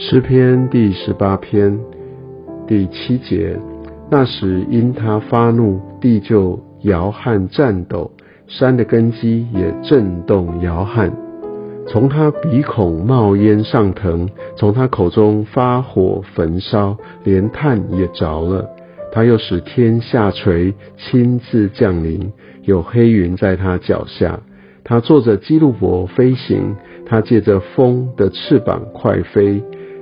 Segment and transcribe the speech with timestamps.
[0.00, 1.76] 诗篇第十八篇
[2.68, 3.58] 第七节：
[4.08, 8.12] 那时因他发怒，地就摇撼颤抖，
[8.46, 11.12] 山的根基也震动摇撼。
[11.88, 18.70] 从他鼻孔冒烟上腾，从他口中发火焚烧，连炭也着了。
[19.10, 24.38] 他又使天下垂，亲自降临，有黑云在他脚下。
[24.84, 29.60] 他坐着基路伯飞行，他借着风的翅膀快飞。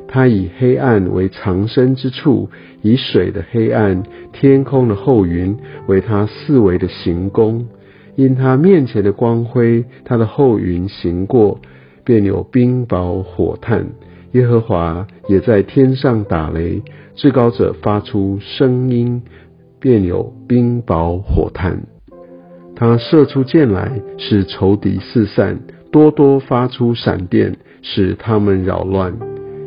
[0.08, 2.48] 他以黑暗为藏身之处，
[2.82, 5.56] 以水的黑暗、天空的厚云
[5.88, 7.66] 为他四围的行宫。
[8.14, 11.60] 因他面前的光辉，他的后云行过，
[12.04, 13.86] 便有冰雹火炭。
[14.32, 16.82] 耶和华也在天上打雷，
[17.14, 19.22] 至高者发出声音，
[19.80, 21.82] 便有冰雹火炭。
[22.74, 25.56] 他射出箭来，使仇敌四散；
[25.90, 29.14] 多多发出闪电，使他们扰乱。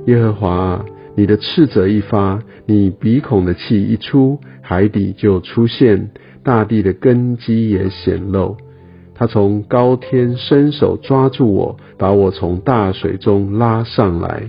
[0.09, 6.09] 耶和华，你的斥责一发，你鼻孔的气一出，海底就出现，
[6.43, 8.57] 大地的根基也显露。
[9.13, 14.47] 他从高天伸手抓住我，把我从大水中拉上来。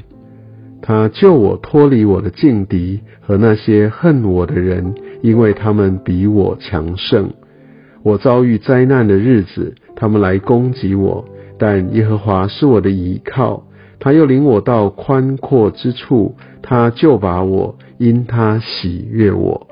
[0.81, 7.35] 他救我脱离我的劲敌和那些恨我的人，因为他们比我强盛。
[8.03, 11.27] 我遭遇灾难的日子，他们来攻击我，
[11.59, 13.67] 但耶和华是我的依靠。
[14.01, 19.69] 他又领我到宽阔之处，他就把我因他喜悦我。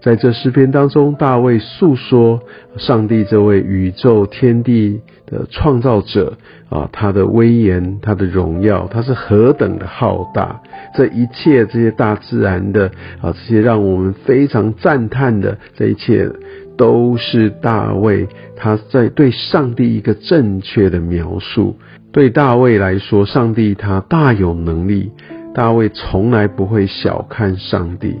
[0.00, 2.40] 在这诗篇当中，大卫诉说
[2.78, 6.38] 上帝这位宇宙天地的创造者
[6.70, 10.62] 啊，他的威严，他的荣耀，他是何等的浩大。
[10.94, 12.90] 这一切这些大自然的
[13.20, 16.30] 啊，这些让我们非常赞叹的这一切，
[16.76, 18.26] 都是大卫
[18.56, 21.76] 他在对上帝一个正确的描述。
[22.12, 25.12] 对大卫来说，上帝他大有能力。
[25.52, 28.16] 大卫从来不会小看上帝。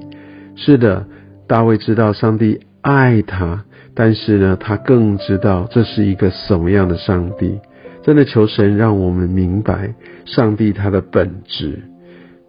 [0.56, 1.06] 是的，
[1.46, 7.58] 大卫知道上帝爱他，但是呢，他更知道这是一个什么样的上帝。
[8.02, 9.94] 真的求神让我们明白，
[10.24, 11.82] 上帝他的本质，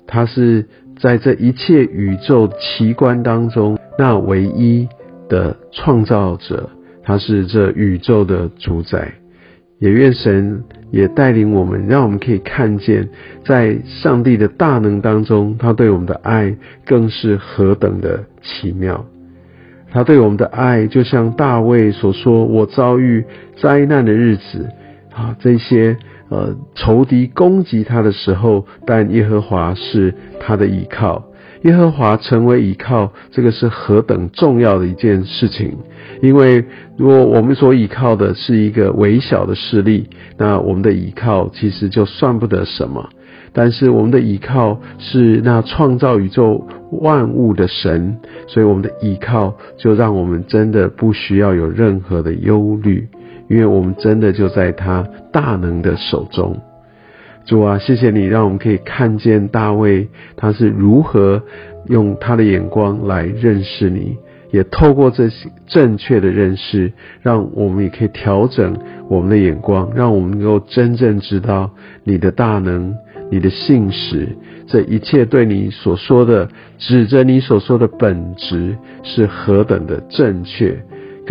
[0.08, 0.66] 他是
[1.00, 4.88] 在这一切宇宙奇观当中那唯一
[5.32, 6.70] 的创造者，
[7.02, 9.14] 他是这宇宙的主宰。
[9.80, 13.10] 也愿神也带领我们，让我们可以看见，
[13.44, 16.56] 在上帝的大能当中，他对我们的爱
[16.86, 19.04] 更是何等的奇妙。
[19.90, 23.26] 他对我们的爱，就像大卫所说：“我遭遇
[23.60, 24.70] 灾难的日子，
[25.12, 25.98] 啊，这些
[26.30, 31.26] 呃仇敌攻击他的时候，但耶和华是他的依靠。”
[31.64, 35.78] 耶和华成为依靠，这个是何等重要的一件事情！
[36.22, 36.66] 因为
[36.98, 43.10] 如果我们所依靠的是一个微小的势力，那我们的依靠其实就算不得什么。
[43.54, 48.18] 但是我们的依靠是那创造宇宙万物的神，
[48.48, 53.08] 所以我们的依靠就让我们真的不需要有任何的忧虑，
[53.50, 56.58] 因为我们真的就在他大能的手中。
[57.52, 60.08] 主啊，谢谢你，让我们可以看见大卫
[60.38, 61.44] 他是如何
[61.88, 64.16] 用他的眼光来认识你，
[64.52, 68.78] 也透过这些正确的认识，让我们也可以调整
[69.10, 71.70] 我们的眼光，让我们能够真正知道
[72.06, 72.96] 你的大能、
[73.30, 74.30] 你的信实，
[74.66, 76.48] 这一切对你所说的，
[76.78, 80.82] 指着你所说的本质是何等的正确，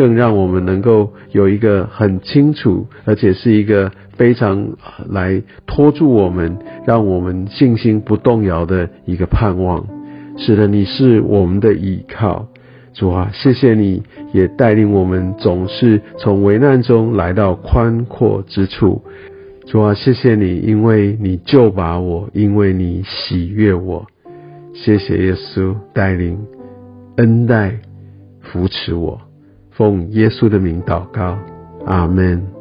[0.01, 3.93] 更让我们能够有一个很清楚，而且是一个。
[4.21, 4.77] 非常
[5.09, 9.87] 来拖住我们，让我们信心不动摇的一个盼望。
[10.37, 12.47] 使得，你是我们的依靠，
[12.93, 14.03] 主啊，谢谢你
[14.35, 19.03] 也带领我们总是从危难中来到宽阔之处。
[19.65, 24.07] 主啊，谢谢你，因为你救把我，因为你喜悦我。
[24.75, 26.39] 谢谢耶稣带领、
[27.17, 27.73] 恩待、
[28.43, 29.19] 扶持我，
[29.81, 31.39] 奉耶稣的名祷告，
[31.87, 32.60] 阿门。